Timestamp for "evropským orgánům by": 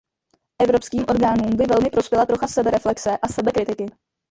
0.61-1.63